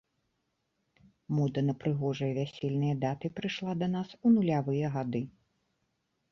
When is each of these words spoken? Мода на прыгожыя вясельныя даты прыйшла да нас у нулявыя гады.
Мода 1.35 1.61
на 1.67 1.75
прыгожыя 1.83 2.31
вясельныя 2.39 2.95
даты 3.05 3.25
прыйшла 3.43 3.71
да 3.85 3.93
нас 3.99 4.09
у 4.25 4.35
нулявыя 4.35 4.87
гады. 5.01 5.25